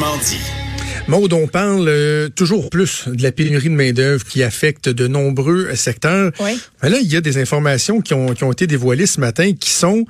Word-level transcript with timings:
Franchement. 0.00 0.69
Maud, 1.10 1.32
on 1.32 1.48
parle 1.48 1.86
euh, 1.88 2.28
toujours 2.28 2.70
plus 2.70 3.04
de 3.08 3.20
la 3.22 3.32
pénurie 3.32 3.68
de 3.68 3.74
main-d'œuvre 3.74 4.24
qui 4.24 4.44
affecte 4.44 4.88
de 4.88 5.08
nombreux 5.08 5.74
secteurs. 5.74 6.30
Oui. 6.38 6.58
Mais 6.82 6.88
là, 6.90 6.98
il 7.00 7.12
y 7.12 7.16
a 7.16 7.20
des 7.20 7.36
informations 7.38 8.00
qui 8.00 8.14
ont, 8.14 8.32
qui 8.34 8.44
ont 8.44 8.52
été 8.52 8.68
dévoilées 8.68 9.06
ce 9.06 9.18
matin 9.20 9.52
qui 9.58 9.70
sont 9.70 10.04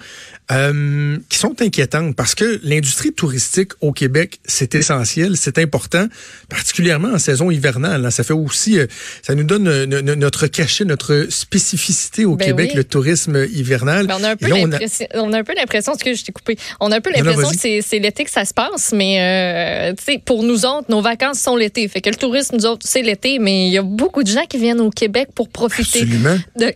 euh, 0.53 1.17
qui 1.29 1.39
sont 1.39 1.55
inquiétantes 1.63 2.17
parce 2.17 2.35
que 2.35 2.59
l'industrie 2.65 3.13
touristique 3.13 3.71
au 3.81 3.93
Québec, 3.93 4.41
c'est 4.45 4.75
essentiel, 4.75 5.37
c'est 5.37 5.59
important, 5.59 6.09
particulièrement 6.49 7.11
en 7.15 7.19
saison 7.21 7.53
hivernale. 7.53 8.05
hein. 8.05 8.11
Ça 8.11 8.25
fait 8.25 8.33
aussi, 8.35 8.79
euh, 8.79 8.87
ça 9.23 9.37
nous 9.37 9.45
donne 9.45 9.85
no- 9.85 10.03
no- 10.03 10.17
notre 10.17 10.49
cachet, 10.49 10.85
notre 10.85 11.29
spécificité 11.31 12.25
au 12.25 12.35
Ben 12.35 12.47
Québec, 12.47 12.71
oui. 12.73 12.77
le 12.79 12.85
tourisme 12.85 13.47
hivernal. 13.53 14.09
Ben, 14.09 14.17
on 14.21 14.25
a 14.25 14.31
un 14.31 14.37
peu 14.37 14.49
là, 14.49 14.57
on 14.57 14.65
a- 14.65 14.67
l'impression, 14.67 15.07
on 15.15 15.33
a 15.33 15.39
un 15.39 15.45
peu 15.45 15.55
l'impression, 15.57 15.95
que 15.95 16.15
je 16.15 16.25
t'ai 16.25 16.33
coupé, 16.33 16.59
on 16.81 16.91
a 16.91 16.97
un 16.97 17.01
peu 17.01 17.11
Non, 17.11 17.19
non, 17.19 17.25
l'impression 17.27 17.51
vas-y. 17.51 17.79
que 17.81 17.87
c'est, 17.87 17.99
l'été 18.01 18.25
que 18.25 18.31
ça 18.31 18.45
se 18.45 18.53
passe, 18.53 18.93
mais 18.93 19.95
pour 20.25 20.43
nous 20.43 20.67
autres, 20.67 20.87
nos 20.91 21.01
vacances 21.01 21.39
sont 21.39 21.57
l'été. 21.57 21.87
Fait 21.89 22.01
que 22.01 22.11
le 22.11 22.17
tourisme, 22.17 22.57
nous 22.57 22.67
autres, 22.67 22.87
c'est 22.87 23.03
l'été, 23.03 23.39
mais 23.39 23.69
il 23.69 23.73
y 23.73 23.79
a 23.79 23.83
beaucoup 23.83 24.23
de 24.23 24.29
gens 24.29 24.45
qui 24.49 24.59
viennent 24.59 24.81
au 24.81 24.91
Québec 24.91 25.29
pour 25.35 25.49
profiter 25.49 26.03
Absolument. 26.03 26.37
de 26.57 26.75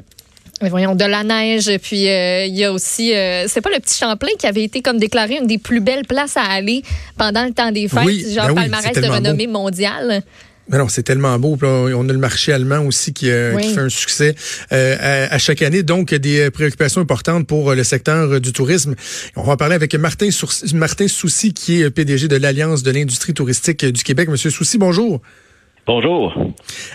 mais 0.62 0.68
voyons, 0.68 0.94
de 0.94 1.04
la 1.04 1.24
neige. 1.24 1.70
Puis 1.82 2.08
euh, 2.08 2.46
il 2.46 2.54
y 2.54 2.64
a 2.64 2.72
aussi, 2.72 3.14
euh, 3.14 3.46
c'est 3.48 3.60
pas 3.60 3.70
le 3.70 3.80
petit 3.80 3.98
Champlain 3.98 4.30
qui 4.38 4.46
avait 4.46 4.62
été 4.62 4.82
comme 4.82 4.98
déclaré 4.98 5.36
une 5.36 5.46
des 5.46 5.58
plus 5.58 5.80
belles 5.80 6.06
places 6.06 6.36
à 6.36 6.42
aller 6.42 6.82
pendant 7.18 7.44
le 7.44 7.52
temps 7.52 7.72
des 7.72 7.88
fêtes, 7.88 8.04
Oui, 8.04 8.24
genre 8.32 8.48
ben 8.48 8.54
palmarès 8.54 8.94
de 8.94 9.06
renommée 9.06 9.48
mondiale. 9.48 10.22
Mais 10.70 10.78
non, 10.78 10.88
c'est 10.88 11.02
tellement 11.02 11.38
beau. 11.38 11.58
On 11.62 12.08
a 12.08 12.12
le 12.12 12.18
marché 12.18 12.52
allemand 12.52 12.80
aussi 12.86 13.12
qui, 13.12 13.28
euh, 13.30 13.54
Oui. 13.54 13.62
qui 13.62 13.74
fait 13.74 13.80
un 13.80 13.88
succès 13.90 14.34
euh, 14.72 15.26
à, 15.28 15.34
à 15.34 15.38
chaque 15.38 15.60
année. 15.60 15.82
Donc, 15.82 16.14
des 16.14 16.40
euh, 16.46 16.50
préoccupations 16.50 17.00
importantes 17.02 17.46
pour 17.46 17.70
euh, 17.70 17.74
le 17.74 17.84
secteur 17.84 18.32
euh, 18.32 18.40
du 18.40 18.52
tourisme. 18.52 18.94
On 19.36 19.42
va 19.42 19.52
en 19.52 19.56
parler 19.58 19.74
avec 19.74 19.94
Martin, 19.94 20.28
Martin 20.74 21.06
Soucy, 21.08 21.52
qui 21.52 21.82
est 21.82 21.90
PDG 21.90 22.28
de 22.28 22.36
l'Alliance 22.36 22.82
de 22.82 22.90
l'industrie 22.90 23.34
touristique 23.34 23.84
du 23.84 24.02
Québec. 24.02 24.28
Monsieur 24.30 24.48
Soucy, 24.50 24.78
bonjour. 24.78 25.20
Bonjour. 25.86 26.32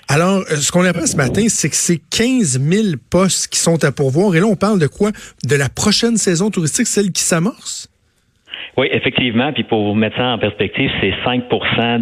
Alors, 0.08 0.44
ce 0.48 0.72
qu'on 0.72 0.84
apprend 0.84 1.06
ce 1.06 1.16
matin, 1.16 1.46
c'est 1.48 1.70
que 1.70 1.76
c'est 1.76 2.02
15 2.10 2.60
000 2.68 2.88
postes 3.12 3.50
qui 3.50 3.60
sont 3.60 3.84
à 3.84 3.92
pourvoir. 3.92 4.36
Et 4.36 4.40
là, 4.40 4.48
on 4.48 4.56
parle 4.56 4.80
de 4.80 4.88
quoi? 4.88 5.12
De 5.46 5.56
la 5.56 5.70
prochaine 5.70 6.18
saison 6.18 6.50
touristique, 6.50 6.88
celle 6.88 7.12
qui 7.12 7.22
s'amorce? 7.22 7.88
Oui, 8.78 8.88
effectivement. 8.92 9.52
Puis 9.52 9.64
pour 9.64 9.84
vous 9.84 9.94
mettre 9.94 10.18
ça 10.18 10.28
en 10.28 10.38
perspective, 10.38 10.92
c'est 11.02 11.14
5 11.24 11.44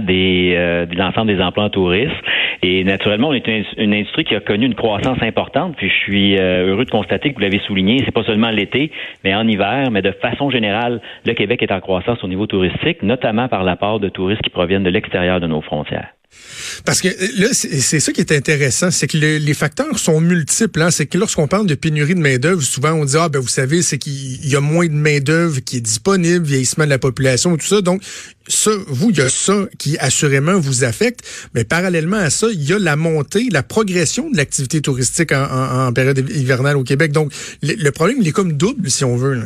des, 0.05 0.53
euh, 0.55 0.85
de 0.85 0.95
l'ensemble 0.95 1.35
des 1.35 1.41
emplois 1.41 1.65
en 1.65 1.69
tourisme. 1.69 2.13
Et 2.61 2.83
naturellement, 2.83 3.29
on 3.29 3.33
est 3.33 3.47
une, 3.47 3.93
industrie 3.93 4.23
qui 4.23 4.35
a 4.35 4.39
connu 4.39 4.65
une 4.65 4.75
croissance 4.75 5.21
importante. 5.21 5.75
Puis 5.77 5.89
je 5.89 5.95
suis 5.95 6.38
euh, 6.38 6.67
heureux 6.67 6.85
de 6.85 6.89
constater 6.89 7.29
que 7.29 7.35
vous 7.35 7.41
l'avez 7.41 7.59
souligné, 7.59 8.01
c'est 8.05 8.13
pas 8.13 8.23
seulement 8.23 8.49
l'été, 8.49 8.91
mais 9.23 9.35
en 9.35 9.47
hiver, 9.47 9.89
mais 9.91 10.01
de 10.01 10.11
façon 10.11 10.49
générale, 10.49 11.01
le 11.25 11.33
Québec 11.33 11.61
est 11.63 11.71
en 11.71 11.79
croissance 11.79 12.23
au 12.23 12.27
niveau 12.27 12.47
touristique, 12.47 13.03
notamment 13.03 13.47
par 13.47 13.63
l'apport 13.63 13.99
de 13.99 14.09
touristes 14.09 14.41
qui 14.41 14.49
proviennent 14.49 14.83
de 14.83 14.89
l'extérieur 14.89 15.39
de 15.39 15.47
nos 15.47 15.61
frontières. 15.61 16.16
Parce 16.86 17.02
que 17.02 17.08
euh, 17.08 17.28
là, 17.38 17.47
c'est 17.53 18.00
ça 18.00 18.11
qui 18.14 18.22
est 18.22 18.31
intéressant, 18.31 18.92
c'est 18.92 19.08
que 19.08 19.17
le- 19.17 19.38
les 19.38 19.53
facteurs 19.53 19.97
sont 20.00 20.20
multiples. 20.20 20.81
Hein. 20.81 20.92
C'est 20.92 21.06
que 21.06 21.17
lorsqu'on 21.17 21.47
parle 21.47 21.66
de 21.67 21.75
pénurie 21.75 22.16
de 22.16 22.19
main-d'œuvre, 22.19 22.61
souvent 22.61 22.92
on 22.94 23.06
dit 23.06 23.16
ah 23.17 23.30
ben 23.30 23.39
vous 23.39 23.47
savez, 23.47 23.81
c'est 23.81 23.97
qu'il 23.97 24.45
y 24.47 24.56
a 24.56 24.59
moins 24.61 24.88
de 24.88 24.94
main-d'œuvre 24.94 25.59
qui 25.61 25.78
est 25.78 25.81
disponible, 25.81 26.45
vieillissement 26.45 26.86
de 26.86 26.89
la 26.89 27.00
population 27.00 27.56
tout 27.58 27.66
ça. 27.66 27.81
Donc 27.81 28.02
ça, 28.47 28.72
vous, 28.88 29.09
il 29.09 29.17
y 29.17 29.22
a 29.22 29.30
ça 29.30 29.67
qui 29.78 29.97
assurément 29.97 30.58
vous 30.59 30.84
affecte, 30.84 31.22
mais 31.53 31.64
parallèlement 31.64 32.17
à 32.17 32.30
ça, 32.30 32.47
il 32.53 32.64
y 32.64 32.73
a 32.73 32.80
la 32.80 32.95
montée, 32.95 33.50
la 33.52 33.64
progression 33.64 34.30
de 34.30 34.38
l'activité 34.38 34.81
touristique 34.81 35.31
en, 35.31 35.44
en- 35.44 35.88
en 35.88 35.94
période 35.94 36.17
hivernale 36.34 36.78
au 36.78 36.84
Québec. 36.84 37.12
Donc 37.12 37.31
le, 37.62 37.73
le 37.73 37.91
problème, 37.91 38.17
il 38.22 38.28
est 38.28 38.31
comme 38.31 38.53
double 38.53 38.89
si 38.91 39.03
on 39.03 39.17
veut. 39.17 39.34
Là. 39.34 39.45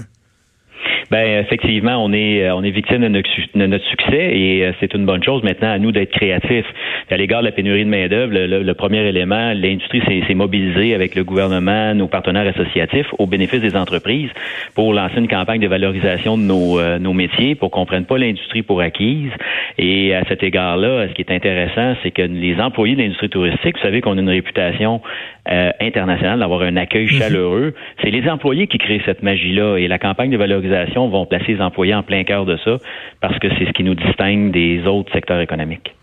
Ben 1.12 1.42
effectivement, 1.42 2.02
on 2.02 2.14
est 2.14 2.46
euh, 2.46 2.56
on 2.56 2.64
est 2.64 2.72
victime 2.72 3.02
de 3.02 3.10
notre, 3.10 3.86
succès 3.90 4.32
et 4.34 4.64
euh, 4.64 4.72
c'est 4.80 4.94
une 4.94 5.06
bonne 5.06 5.22
chose 5.22 5.44
maintenant 5.44 5.70
à 5.70 5.78
nous 5.78 5.92
d'être 5.92 6.12
créatifs. 6.12 6.66
À 7.10 7.18
l'égard 7.18 7.42
de 7.42 7.48
la 7.48 7.52
pénurie 7.52 7.84
de 7.84 7.90
main 7.90 8.08
d'œuvre, 8.08 8.32
le, 8.34 8.74
premier 8.74 9.00
élément, 9.00 9.52
l'industrie 9.54 10.02
s'est 10.08 10.22
s'est 10.26 10.34
mobilisée 10.34 10.96
avec 10.96 11.16
le 11.16 11.26
gouvernement, 11.26 11.94
nos 11.94 12.08
partenaires 12.08 12.48
associatifs, 12.48 13.08
au 13.20 13.28
bénéfice 13.28 13.60
des 13.60 13.76
entreprises, 13.76 14.30
pour 14.74 14.94
lancer 14.94 15.18
une 15.18 15.28
campagne 15.28 15.60
de 15.60 15.68
valorisation 15.68 16.38
de 16.38 16.44
nos 16.44 16.80
euh, 16.80 16.98
nos 16.98 17.12
métiers, 17.12 17.56
pour 17.56 17.72
qu'on 17.72 17.86
prenne 17.86 18.06
pas 18.06 18.18
l'industrie 18.18 18.62
pour 18.62 18.80
acquise. 18.80 19.32
Et 19.78 20.16
à 20.16 20.24
cet 20.30 20.44
égard-là, 20.44 21.10
ce 21.10 21.14
qui 21.14 21.24
est 21.24 21.32
intéressant, 21.34 21.96
c'est 22.04 22.12
que 22.12 22.22
les 22.22 22.58
employés 22.62 22.96
de 22.96 23.02
l'industrie 23.02 23.30
touristique, 23.30 23.76
vous 23.76 23.84
savez 23.84 24.00
qu'on 24.00 24.18
a 24.18 24.22
une 24.22 24.30
réputation 24.30 25.02
euh, 25.50 25.72
internationale 25.80 26.40
d'avoir 26.40 26.62
un 26.62 26.78
accueil 26.78 27.08
chaleureux. 27.08 27.74
C'est 28.02 28.12
les 28.12 28.30
employés 28.30 28.68
qui 28.68 28.78
créent 28.78 29.02
cette 29.06 29.24
magie-là 29.24 29.78
et 29.78 29.88
la 29.88 29.98
campagne 29.98 30.30
de 30.30 30.38
valorisation 30.38 31.10
vont 31.10 31.26
placer 31.26 31.54
les 31.54 31.62
employés 31.62 31.96
en 31.96 32.04
plein 32.04 32.24
cœur 32.24 32.46
de 32.46 32.58
ça 32.64 32.78
parce 33.22 33.38
que 33.40 33.48
c'est 33.58 33.66
ce 33.66 33.72
qui 33.72 33.84
nous 33.84 33.96
distingue 33.96 34.52
des 34.52 34.86
autres 34.86 35.12
secteurs 35.14 35.40
économiques. 35.40 35.96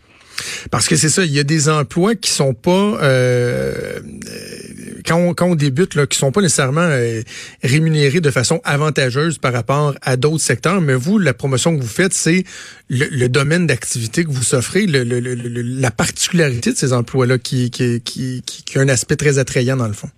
Parce 0.70 0.88
que 0.88 0.96
c'est 0.96 1.08
ça, 1.08 1.24
il 1.24 1.32
y 1.32 1.38
a 1.38 1.44
des 1.44 1.68
emplois 1.68 2.14
qui 2.14 2.30
sont 2.30 2.54
pas 2.54 2.98
euh, 3.02 3.72
quand, 5.08 5.34
quand 5.34 5.46
on 5.46 5.54
débute, 5.54 5.94
là, 5.94 6.06
qui 6.06 6.18
sont 6.18 6.30
pas 6.30 6.42
nécessairement 6.42 6.82
euh, 6.82 7.22
rémunérés 7.62 8.20
de 8.20 8.30
façon 8.30 8.60
avantageuse 8.64 9.38
par 9.38 9.52
rapport 9.52 9.94
à 10.02 10.16
d'autres 10.16 10.44
secteurs. 10.44 10.80
Mais 10.80 10.94
vous, 10.94 11.18
la 11.18 11.34
promotion 11.34 11.76
que 11.76 11.82
vous 11.82 11.88
faites, 11.88 12.12
c'est 12.12 12.44
le, 12.88 13.26
domaine 13.28 13.66
d'activité 13.66 14.24
que 14.24 14.30
vous 14.30 14.54
offrez, 14.54 14.86
la 14.86 15.90
particularité 15.90 16.72
de 16.72 16.76
ces 16.76 16.92
emplois-là 16.92 17.38
qui, 17.38 17.70
qui, 17.70 18.00
qui 18.02 18.78
a 18.78 18.80
un 18.80 18.88
aspect 18.88 19.16
très 19.16 19.38
attrayant 19.38 19.76
dans 19.76 19.88
le 19.88 19.92
fond. 19.92 20.10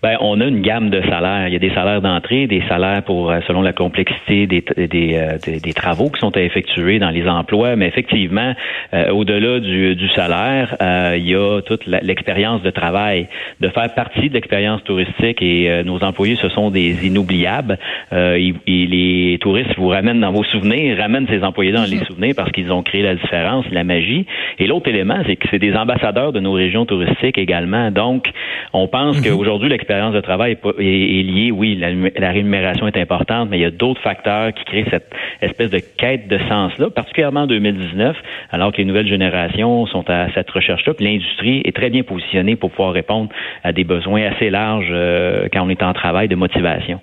Ben, 0.00 0.16
on 0.20 0.40
a 0.40 0.44
une 0.44 0.62
gamme 0.62 0.90
de 0.90 1.00
salaires. 1.02 1.48
Il 1.48 1.52
y 1.52 1.56
a 1.56 1.58
des 1.58 1.70
salaires 1.74 2.00
d'entrée, 2.00 2.46
des 2.46 2.62
salaires 2.68 3.02
pour 3.02 3.32
euh, 3.32 3.40
selon 3.48 3.62
la 3.62 3.72
complexité 3.72 4.46
des, 4.46 4.62
des, 4.76 5.16
euh, 5.16 5.38
des, 5.44 5.58
des 5.58 5.72
travaux 5.72 6.08
qui 6.08 6.20
sont 6.20 6.36
à 6.36 6.40
effectuer 6.40 7.00
dans 7.00 7.10
les 7.10 7.26
emplois. 7.28 7.74
Mais 7.74 7.88
effectivement, 7.88 8.54
euh, 8.94 9.10
au-delà 9.10 9.58
du, 9.58 9.96
du 9.96 10.08
salaire, 10.10 10.76
euh, 10.80 11.16
il 11.18 11.26
y 11.28 11.34
a 11.34 11.60
toute 11.62 11.84
l'expérience 11.86 12.62
de 12.62 12.70
travail, 12.70 13.26
de 13.60 13.68
faire 13.70 13.92
partie 13.92 14.28
de 14.28 14.34
l'expérience 14.34 14.84
touristique. 14.84 15.42
Et 15.42 15.68
euh, 15.68 15.82
nos 15.82 15.98
employés, 16.04 16.36
ce 16.36 16.48
sont 16.48 16.70
des 16.70 17.04
inoubliables. 17.04 17.76
Euh, 18.12 18.38
ils- 18.38 18.54
ils- 18.68 18.90
les 18.90 19.38
touristes 19.38 19.74
vous 19.76 19.88
ramènent 19.88 20.20
dans 20.20 20.30
vos 20.32 20.44
souvenirs, 20.44 20.96
ramènent 20.96 21.26
ces 21.28 21.42
employés 21.42 21.72
dans 21.72 21.84
les 21.84 21.98
souvenirs 22.04 22.34
parce 22.36 22.52
qu'ils 22.52 22.70
ont 22.70 22.84
créé 22.84 23.02
la 23.02 23.16
différence, 23.16 23.64
la 23.72 23.82
magie. 23.82 24.26
Et 24.60 24.68
l'autre 24.68 24.88
élément, 24.88 25.18
c'est 25.26 25.34
que 25.34 25.48
c'est 25.50 25.58
des 25.58 25.74
ambassadeurs 25.74 26.32
de 26.32 26.38
nos 26.38 26.52
régions 26.52 26.86
touristiques 26.86 27.36
également. 27.36 27.90
Donc, 27.90 28.30
on 28.72 28.86
pense 28.86 29.20
qu'aujourd'hui, 29.20 29.68
l'expérience 29.68 29.87
de 29.88 30.20
travail 30.20 30.52
est, 30.78 31.22
liée, 31.22 31.50
oui, 31.50 31.76
la, 31.76 32.30
rémunération 32.30 32.86
est 32.86 32.96
importante, 32.96 33.48
mais 33.50 33.58
il 33.58 33.62
y 33.62 33.64
a 33.64 33.70
d'autres 33.70 34.00
facteurs 34.02 34.52
qui 34.52 34.64
créent 34.64 34.86
cette 34.90 35.10
espèce 35.40 35.70
de 35.70 35.78
quête 35.78 36.28
de 36.28 36.38
sens-là, 36.48 36.90
particulièrement 36.90 37.42
en 37.42 37.46
2019, 37.46 38.16
alors 38.50 38.72
que 38.72 38.78
les 38.78 38.84
nouvelles 38.84 39.08
générations 39.08 39.86
sont 39.86 40.04
à 40.08 40.28
cette 40.34 40.50
recherche-là. 40.50 40.94
Puis 40.94 41.04
l'industrie 41.06 41.62
est 41.64 41.74
très 41.74 41.90
bien 41.90 42.02
positionnée 42.02 42.56
pour 42.56 42.70
pouvoir 42.70 42.92
répondre 42.92 43.30
à 43.64 43.72
des 43.72 43.84
besoins 43.84 44.30
assez 44.30 44.50
larges 44.50 44.90
euh, 44.90 45.48
quand 45.52 45.62
on 45.62 45.70
est 45.70 45.82
en 45.82 45.94
travail 45.94 46.28
de 46.28 46.36
motivation. 46.36 47.00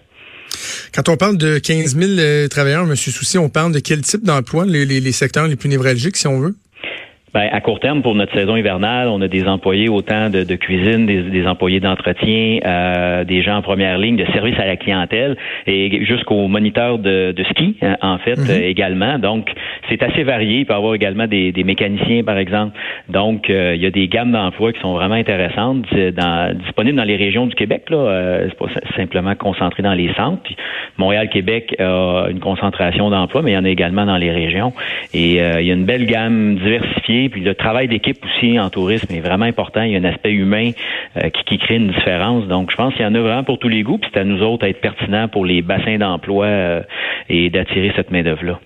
Quand 0.94 1.10
on 1.10 1.18
parle 1.18 1.38
de 1.38 1.58
15 1.58 1.98
000 1.98 2.20
euh, 2.20 2.48
travailleurs, 2.48 2.86
Monsieur 2.86 3.12
Soucy, 3.12 3.38
on 3.38 3.50
parle 3.50 3.74
de 3.74 3.80
quel 3.80 4.02
type 4.02 4.24
d'emploi, 4.24 4.66
les 4.66 5.12
secteurs 5.12 5.48
les 5.48 5.56
plus 5.56 5.70
névralgiques, 5.70 6.18
si 6.18 6.28
on 6.28 6.40
veut? 6.40 6.56
Ben, 7.36 7.50
à 7.52 7.60
court 7.60 7.82
terme, 7.82 8.02
pour 8.02 8.16
notre 8.16 8.34
saison 8.34 8.56
hivernale, 8.56 9.10
on 9.10 9.20
a 9.20 9.28
des 9.28 9.46
employés 9.46 9.90
autant 9.90 10.30
de, 10.30 10.46
de 10.46 10.56
cuisine, 10.56 11.06
des, 11.06 11.22
des 11.24 11.46
employés 11.46 11.82
d'entretien, 11.82 12.60
euh, 12.66 13.26
des 13.26 13.42
gens 13.44 13.58
en 13.58 13.62
première 13.62 13.98
ligne 13.98 14.16
de 14.16 14.24
service 14.32 14.58
à 14.58 14.66
la 14.66 14.78
clientèle 14.78 15.36
et 15.68 16.06
jusqu'aux 16.06 16.48
moniteurs 16.48 16.98
de, 16.98 17.34
de 17.34 17.44
ski, 17.44 17.76
hein, 17.82 17.98
en 18.02 18.20
fait, 18.20 18.38
Mhm. 18.38 18.50
euh, 18.50 18.70
également. 18.70 19.20
Donc, 19.20 19.50
c'est 19.90 20.02
assez 20.04 20.24
varié. 20.24 20.60
Il 20.60 20.66
peut 20.66 20.74
y 20.74 20.76
avoir 20.76 20.96
également 20.96 21.28
des, 21.28 21.54
mécaniciens, 21.64 22.24
par 22.24 22.38
exemple. 22.38 22.78
Donc, 23.10 23.50
euh, 23.50 23.74
il 23.76 23.82
y 23.82 23.86
a 23.86 23.92
des 23.92 24.08
gammes 24.08 24.32
d'emplois 24.32 24.74
qui 24.74 24.80
sont 24.80 24.94
vraiment 24.94 25.16
intéressantes, 25.16 25.86
euh, 25.94 26.54
disponibles 26.54 26.98
dans 26.98 27.04
les 27.04 27.16
régions 27.16 27.48
du 27.48 27.56
Québec. 27.56 27.90
Là, 27.90 27.98
euh, 27.98 28.48
c'est 28.50 28.58
pas 28.58 28.68
simplement 28.96 29.36
concentré 29.36 29.84
dans 29.84 29.94
les 29.94 30.14
centres. 30.14 30.50
Montréal-Québec 30.98 31.76
a 31.80 32.28
une 32.30 32.40
concentration 32.40 33.10
d'emplois, 33.10 33.42
mais 33.42 33.52
il 33.52 33.56
y 33.56 33.58
en 33.58 33.66
a 33.66 33.70
également 33.70 34.06
dans 34.06 34.18
les 34.18 34.32
régions. 34.32 34.74
Et 35.14 35.42
euh, 35.42 35.62
il 35.62 35.68
y 35.68 35.72
a 35.72 35.74
une 35.74 35.86
belle 35.86 36.06
gamme 36.06 36.56
diversifiée. 36.56 37.30
Puis 37.30 37.42
le 37.42 37.56
travail 37.56 37.88
d'équipe 37.88 38.18
aussi 38.26 38.60
en 38.60 38.70
tourisme 38.70 39.14
est 39.14 39.22
vraiment 39.22 39.46
important. 39.46 39.82
Il 39.82 39.92
y 39.92 39.96
a 39.96 40.00
un 40.00 40.04
aspect 40.04 40.32
humain 40.32 40.72
qui, 41.16 41.44
qui 41.46 41.58
crée 41.58 41.76
une 41.76 41.88
différence. 41.88 42.48
Donc, 42.48 42.72
je 42.72 42.76
pense 42.76 42.94
qu'il 42.94 43.04
y 43.04 43.08
en 43.08 43.16
a 43.16 43.20
vraiment 43.20 43.44
pour 43.44 43.60
tous 43.60 43.70
les 43.70 43.84
goûts. 43.84 43.98
Puis 43.98 44.10
c'est 44.14 44.20
à 44.20 44.24
nous 44.24 44.42
autres 44.42 44.66
à 44.66 44.70
être 44.70 44.82
pertinents 44.82 45.28
pour 45.28 45.46
les 45.46 45.62
bassins 45.62 45.98
d'emploi 45.98 46.48
et 47.30 47.50
d'attirer 47.50 47.92
cette 47.96 48.12
main-d'œuvre-là. 48.12 48.60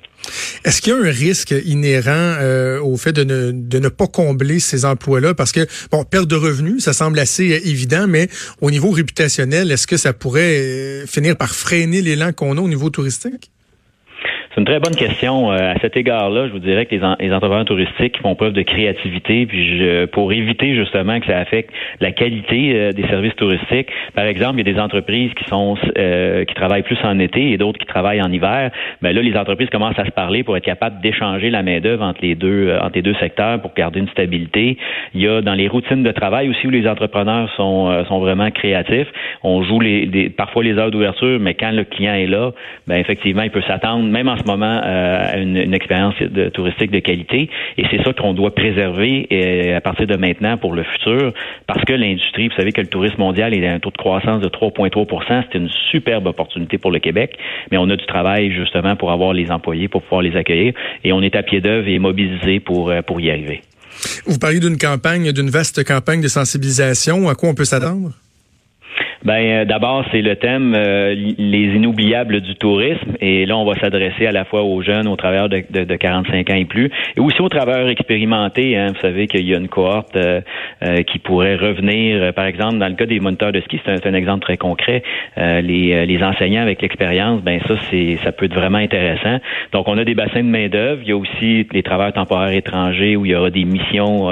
Est-ce 0.65 0.81
qu'il 0.81 0.93
y 0.93 0.95
a 0.95 0.99
un 0.99 1.11
risque 1.11 1.53
inhérent 1.65 2.35
euh, 2.39 2.81
au 2.81 2.97
fait 2.97 3.13
de 3.13 3.23
ne, 3.23 3.51
de 3.51 3.79
ne 3.79 3.87
pas 3.87 4.07
combler 4.07 4.59
ces 4.59 4.85
emplois-là? 4.85 5.33
Parce 5.33 5.51
que, 5.51 5.65
bon, 5.91 6.03
perte 6.03 6.27
de 6.27 6.35
revenus, 6.35 6.83
ça 6.83 6.93
semble 6.93 7.19
assez 7.19 7.53
euh, 7.53 7.67
évident, 7.67 8.07
mais 8.07 8.29
au 8.61 8.69
niveau 8.69 8.91
réputationnel, 8.91 9.71
est-ce 9.71 9.87
que 9.87 9.97
ça 9.97 10.13
pourrait 10.13 10.59
euh, 10.59 11.05
finir 11.05 11.37
par 11.37 11.55
freiner 11.55 12.01
l'élan 12.01 12.33
qu'on 12.33 12.57
a 12.57 12.61
au 12.61 12.67
niveau 12.67 12.89
touristique? 12.89 13.51
Une 14.59 14.65
très 14.65 14.81
bonne 14.81 14.95
question. 14.95 15.53
Euh, 15.53 15.73
à 15.73 15.79
cet 15.79 15.95
égard-là, 15.95 16.47
je 16.47 16.51
vous 16.51 16.59
dirais 16.59 16.85
que 16.85 16.93
les, 16.93 17.01
les, 17.21 17.33
entrepreneurs 17.33 17.63
touristiques 17.63 18.19
font 18.21 18.35
preuve 18.35 18.51
de 18.51 18.61
créativité, 18.61 19.45
puis 19.45 19.79
je, 19.79 20.05
pour 20.07 20.33
éviter 20.33 20.75
justement 20.75 21.17
que 21.21 21.27
ça 21.27 21.37
affecte 21.37 21.73
la 22.01 22.11
qualité 22.11 22.73
euh, 22.75 22.91
des 22.91 23.07
services 23.07 23.37
touristiques. 23.37 23.87
Par 24.15 24.25
exemple, 24.25 24.59
il 24.59 24.67
y 24.67 24.69
a 24.69 24.73
des 24.73 24.79
entreprises 24.81 25.33
qui 25.35 25.45
sont 25.45 25.77
euh, 25.97 26.43
qui 26.43 26.53
travaillent 26.55 26.83
plus 26.83 26.97
en 27.05 27.19
été 27.19 27.51
et 27.51 27.57
d'autres 27.57 27.79
qui 27.79 27.85
travaillent 27.85 28.21
en 28.21 28.29
hiver. 28.33 28.71
Mais 29.01 29.13
ben 29.13 29.15
là, 29.15 29.21
les 29.21 29.37
entreprises 29.37 29.69
commencent 29.69 29.97
à 29.97 30.03
se 30.03 30.11
parler 30.11 30.43
pour 30.43 30.57
être 30.57 30.65
capables 30.65 30.99
d'échanger 30.99 31.49
la 31.49 31.63
main 31.63 31.79
d'œuvre 31.79 32.03
entre 32.03 32.19
les 32.21 32.35
deux 32.35 32.77
entre 32.81 32.95
les 32.95 33.01
deux 33.01 33.15
secteurs 33.15 33.61
pour 33.61 33.73
garder 33.73 34.01
une 34.01 34.09
stabilité. 34.09 34.77
Il 35.13 35.21
y 35.21 35.29
a 35.29 35.41
dans 35.41 35.53
les 35.53 35.69
routines 35.69 36.03
de 36.03 36.11
travail 36.11 36.49
aussi 36.49 36.67
où 36.67 36.69
les 36.69 36.85
entrepreneurs 36.85 37.49
sont 37.55 38.03
sont 38.09 38.19
vraiment 38.19 38.51
créatifs. 38.51 39.07
On 39.41 39.63
joue 39.63 39.79
les, 39.79 40.29
parfois 40.29 40.65
les 40.65 40.77
heures 40.77 40.91
d'ouverture, 40.91 41.39
mais 41.39 41.53
quand 41.53 41.71
le 41.71 41.85
client 41.85 42.15
est 42.15 42.27
là, 42.27 42.51
ben 42.87 42.97
effectivement, 42.97 43.43
il 43.43 43.51
peut 43.51 43.63
s'attendre, 43.65 44.03
même 44.03 44.27
en 44.27 44.35
moment, 44.49 44.81
euh, 44.83 45.41
une, 45.41 45.73
expérience 45.73 46.15
touristique 46.53 46.91
de 46.91 46.99
qualité. 46.99 47.49
Et 47.77 47.83
c'est 47.91 48.03
ça 48.03 48.13
qu'on 48.13 48.33
doit 48.33 48.53
préserver 48.53 49.27
et, 49.29 49.73
à 49.73 49.81
partir 49.81 50.07
de 50.07 50.15
maintenant 50.15 50.57
pour 50.57 50.73
le 50.73 50.83
futur, 50.83 51.33
parce 51.67 51.83
que 51.85 51.93
l'industrie, 51.93 52.49
vous 52.49 52.55
savez 52.55 52.71
que 52.71 52.81
le 52.81 52.87
tourisme 52.87 53.19
mondial 53.19 53.53
est 53.53 53.67
à 53.67 53.73
un 53.73 53.79
taux 53.79 53.91
de 53.91 53.97
croissance 53.97 54.41
de 54.41 54.47
3,3 54.47 55.43
C'est 55.51 55.57
une 55.57 55.69
superbe 55.91 56.27
opportunité 56.27 56.77
pour 56.77 56.91
le 56.91 56.99
Québec, 56.99 57.37
mais 57.71 57.77
on 57.77 57.89
a 57.89 57.95
du 57.95 58.05
travail 58.05 58.51
justement 58.51 58.95
pour 58.95 59.11
avoir 59.11 59.33
les 59.33 59.51
employés, 59.51 59.87
pour 59.87 60.01
pouvoir 60.01 60.21
les 60.21 60.35
accueillir, 60.35 60.73
et 61.03 61.13
on 61.13 61.21
est 61.21 61.35
à 61.35 61.43
pied 61.43 61.61
d'œuvre 61.61 61.87
et 61.87 61.99
mobilisé 61.99 62.59
pour, 62.59 62.89
euh, 62.89 63.01
pour 63.01 63.19
y 63.21 63.29
arriver. 63.29 63.61
Vous 64.25 64.39
parlez 64.39 64.59
d'une 64.59 64.77
campagne, 64.77 65.31
d'une 65.31 65.49
vaste 65.49 65.83
campagne 65.85 66.21
de 66.21 66.27
sensibilisation. 66.27 67.27
À 67.29 67.35
quoi 67.35 67.49
on 67.49 67.55
peut 67.55 67.65
s'attendre? 67.65 68.11
Ben 69.23 69.33
euh, 69.33 69.65
d'abord 69.65 70.05
c'est 70.11 70.21
le 70.21 70.37
thème 70.37 70.73
euh, 70.75 71.13
les 71.13 71.75
inoubliables 71.75 72.39
du 72.39 72.55
tourisme 72.55 73.17
et 73.19 73.45
là 73.45 73.57
on 73.57 73.65
va 73.65 73.77
s'adresser 73.77 74.25
à 74.25 74.31
la 74.31 74.45
fois 74.45 74.63
aux 74.63 74.81
jeunes, 74.81 75.07
aux 75.09 75.17
travailleurs 75.17 75.49
de, 75.49 75.61
de, 75.69 75.95
45 75.95 76.49
ans 76.49 76.55
et 76.55 76.65
plus 76.65 76.89
et 77.17 77.19
aussi 77.19 77.41
aux 77.41 77.49
travailleurs 77.49 77.89
expérimentés. 77.89 78.77
Hein. 78.77 78.87
Vous 78.93 79.01
savez 79.01 79.27
qu'il 79.27 79.45
y 79.45 79.53
a 79.53 79.57
une 79.57 79.67
cohorte 79.67 80.15
euh, 80.15 80.41
qui 81.03 81.19
pourrait 81.19 81.55
revenir, 81.55 82.33
par 82.33 82.45
exemple 82.45 82.77
dans 82.77 82.87
le 82.87 82.95
cas 82.95 83.05
des 83.05 83.19
moniteurs 83.19 83.51
de 83.51 83.59
ski, 83.61 83.81
c'est 83.85 84.07
un, 84.07 84.13
exemple 84.13 84.41
très 84.41 84.57
concret. 84.57 85.03
les, 85.37 86.05
les 86.05 86.23
enseignants 86.23 86.61
avec 86.61 86.81
l'expérience, 86.81 87.41
ben 87.41 87.59
ça 87.67 87.75
c'est 87.89 88.17
ça 88.23 88.31
peut 88.31 88.45
être 88.45 88.53
vraiment 88.53 88.77
intéressant. 88.77 89.39
Donc 89.73 89.87
on 89.87 89.97
a 89.97 90.05
des 90.05 90.15
bassins 90.15 90.43
de 90.43 90.49
main 90.49 90.69
d'œuvre. 90.69 91.01
Il 91.03 91.09
y 91.09 91.11
a 91.11 91.17
aussi 91.17 91.67
les 91.71 91.83
travailleurs 91.83 92.13
temporaires 92.13 92.53
étrangers 92.53 93.15
où 93.15 93.25
il 93.25 93.31
y 93.31 93.35
aura 93.35 93.49
des 93.49 93.65
missions 93.65 94.29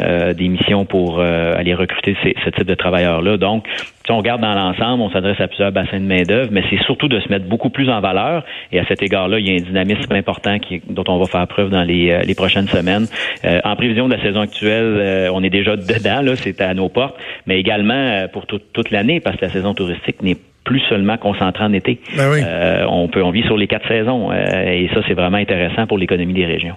des 0.00 0.48
missions 0.48 0.84
pour 0.84 1.20
aller 1.20 1.74
recruter 1.74 2.16
ces, 2.22 2.34
ce 2.44 2.50
type 2.50 2.66
de 2.66 2.74
travailleurs 2.74 3.22
là. 3.22 3.36
Donc 3.36 3.66
si 4.06 4.12
on 4.12 4.18
regarde 4.18 4.40
dans 4.40 4.54
l'ensemble, 4.54 5.02
on 5.02 5.10
s'adresse 5.10 5.40
à 5.40 5.48
plusieurs 5.48 5.72
bassins 5.72 5.98
de 5.98 6.04
main-d'œuvre, 6.04 6.48
mais 6.52 6.62
c'est 6.70 6.80
surtout 6.84 7.08
de 7.08 7.18
se 7.18 7.28
mettre 7.28 7.46
beaucoup 7.46 7.70
plus 7.70 7.90
en 7.90 8.00
valeur. 8.00 8.44
Et 8.70 8.78
à 8.78 8.86
cet 8.86 9.02
égard-là, 9.02 9.40
il 9.40 9.48
y 9.48 9.50
a 9.50 9.54
un 9.54 9.64
dynamisme 9.64 10.12
important 10.12 10.60
qui, 10.60 10.80
dont 10.88 11.04
on 11.08 11.18
va 11.18 11.26
faire 11.26 11.46
preuve 11.48 11.70
dans 11.70 11.82
les, 11.82 12.10
euh, 12.10 12.20
les 12.20 12.36
prochaines 12.36 12.68
semaines. 12.68 13.06
Euh, 13.44 13.60
en 13.64 13.74
prévision 13.74 14.06
de 14.08 14.14
la 14.14 14.22
saison 14.22 14.40
actuelle, 14.40 14.96
euh, 14.98 15.30
on 15.32 15.42
est 15.42 15.50
déjà 15.50 15.76
dedans, 15.76 16.22
là, 16.22 16.36
c'est 16.36 16.60
à 16.60 16.72
nos 16.72 16.88
portes, 16.88 17.16
mais 17.46 17.58
également 17.58 18.26
pour 18.32 18.46
toute 18.46 18.90
l'année, 18.90 19.18
parce 19.18 19.36
que 19.36 19.46
la 19.46 19.50
saison 19.50 19.74
touristique 19.74 20.22
n'est 20.22 20.36
plus 20.66 20.80
seulement 20.88 21.16
concentré 21.16 21.64
en 21.64 21.72
été. 21.72 22.00
Ben 22.16 22.24
euh, 22.24 22.84
on 22.90 23.08
peut 23.08 23.22
on 23.22 23.30
vit 23.30 23.44
sur 23.44 23.56
les 23.56 23.68
quatre 23.68 23.86
saisons 23.86 24.32
euh, 24.32 24.34
et 24.34 24.90
ça 24.92 25.00
c'est 25.06 25.14
vraiment 25.14 25.38
intéressant 25.38 25.86
pour 25.86 25.96
l'économie 25.96 26.34
des 26.34 26.44
régions. 26.44 26.76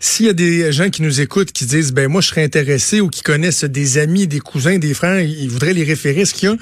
S'il 0.00 0.26
y 0.26 0.28
a 0.30 0.32
des 0.32 0.72
gens 0.72 0.88
qui 0.88 1.02
nous 1.02 1.20
écoutent 1.20 1.52
qui 1.52 1.66
disent 1.66 1.92
ben 1.92 2.08
moi 2.08 2.22
je 2.22 2.28
serais 2.28 2.42
intéressé 2.42 3.00
ou 3.00 3.08
qui 3.08 3.22
connaissent 3.22 3.64
des 3.64 3.98
amis, 3.98 4.26
des 4.26 4.40
cousins, 4.40 4.78
des 4.78 4.94
frères, 4.94 5.20
ils 5.20 5.48
voudraient 5.48 5.74
les 5.74 5.84
référer, 5.84 6.22
est-ce 6.22 6.34
qu'il 6.34 6.48
y 6.48 6.52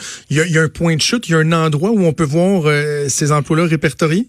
a, 0.41 0.45
il 0.45 0.53
y 0.53 0.59
a, 0.59 0.63
un 0.63 0.69
point 0.69 0.97
de 0.97 1.01
chute, 1.01 1.29
il 1.29 1.33
y 1.33 1.35
a 1.37 1.39
un 1.39 1.53
endroit 1.53 1.91
où 1.91 2.05
on 2.05 2.13
peut 2.13 2.25
voir 2.25 2.65
euh, 2.67 3.05
ces 3.09 3.31
emplois-là 3.31 3.67
répertoriés? 3.67 4.27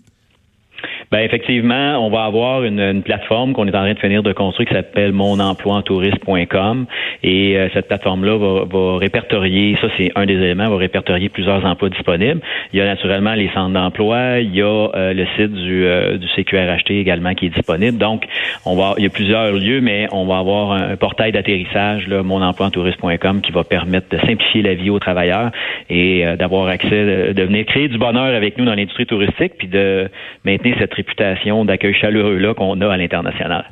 Ben 1.10 1.20
effectivement, 1.20 2.06
on 2.06 2.10
va 2.10 2.26
avoir 2.26 2.64
une, 2.64 2.82
une 2.82 3.02
plateforme 3.02 3.54
qu'on 3.54 3.66
est 3.66 3.76
en 3.76 3.84
train 3.84 3.94
de 3.94 4.00
finir 4.00 4.24
de 4.24 4.34
construire 4.34 4.68
qui 4.68 4.76
s'appelle 4.76 5.14
monemploientourisme.com 5.14 6.86
et 7.24 7.58
euh, 7.58 7.70
cette 7.74 7.88
plateforme-là 7.88 8.38
va, 8.38 8.66
va, 8.66 8.98
répertorier, 8.98 9.78
ça 9.80 9.88
c'est 9.98 10.12
un 10.16 10.26
des 10.26 10.34
éléments, 10.34 10.70
va 10.70 10.76
répertorier 10.76 11.30
plusieurs 11.30 11.64
emplois 11.66 11.90
disponibles. 11.90 12.42
Il 12.74 12.80
y 12.80 12.82
a 12.82 12.86
naturellement 12.86 13.34
les 13.36 13.50
centres 13.54 13.74
d'emploi, 13.74 14.40
il 14.40 14.54
y 14.54 14.62
a 14.62 14.66
euh, 14.66 15.14
le 15.14 15.26
site 15.38 15.54
du, 15.54 15.86
euh, 15.86 16.18
du 16.18 16.28
CQRHT 16.28 16.92
également 16.92 17.34
qui 17.36 17.46
est 17.46 17.56
disponible. 17.56 17.98
Donc, 17.98 18.26
on 18.66 18.76
va, 18.76 18.96
il 18.98 19.04
y 19.04 19.08
a 19.08 19.10
plusieurs 19.10 19.54
lieux, 19.54 19.80
mais 19.80 20.08
on 20.12 20.26
va 20.26 20.40
avoir 20.40 20.72
un, 20.72 20.98
portail 20.98 21.32
d'atterrissage, 21.32 22.08
monemploientourisme.com, 22.10 23.42
qui 23.42 23.52
va 23.54 23.64
permettre 23.64 24.10
de 24.10 24.18
simplifier 24.18 24.62
la 24.62 24.74
vie 24.74 24.90
aux 24.90 25.00
travailleurs 25.00 25.52
et 25.90 26.26
d'avoir 26.38 26.68
accès, 26.68 27.34
de 27.34 27.44
venir 27.44 27.66
créer 27.66 27.88
du 27.88 27.98
bonheur 27.98 28.36
avec 28.36 28.58
nous 28.58 28.66
dans 28.66 28.74
l'industrie 28.74 29.06
touristique, 29.06 29.54
puis 29.58 29.68
de 29.68 30.10
maintenir 30.44 30.76
cette 30.80 30.97
réputation 30.98 31.64
d'accueil 31.64 31.94
chaleureux-là 31.94 32.54
qu'on 32.54 32.82
a 32.82 32.92
à 32.92 32.98
l'international. 32.98 33.66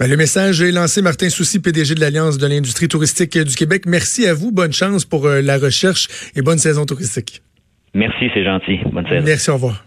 Ben, 0.00 0.10
le 0.10 0.16
message 0.16 0.60
est 0.62 0.72
lancé. 0.72 1.02
Martin 1.02 1.28
Soucy, 1.28 1.60
PDG 1.60 1.94
de 1.94 2.00
l'Alliance 2.00 2.38
de 2.38 2.46
l'industrie 2.46 2.88
touristique 2.88 3.38
du 3.38 3.54
Québec. 3.54 3.84
Merci 3.86 4.26
à 4.26 4.34
vous. 4.34 4.50
Bonne 4.50 4.72
chance 4.72 5.04
pour 5.04 5.26
euh, 5.26 5.40
la 5.40 5.58
recherche 5.58 6.08
et 6.34 6.42
bonne 6.42 6.58
saison 6.58 6.84
touristique. 6.84 7.42
Merci, 7.94 8.30
c'est 8.34 8.44
gentil. 8.44 8.80
Bonne 8.92 9.06
saison. 9.06 9.22
Merci, 9.24 9.50
au 9.50 9.54
revoir. 9.54 9.84